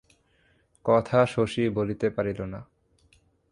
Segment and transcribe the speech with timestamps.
[0.85, 2.61] কথা শশী বলিতে পারিল না।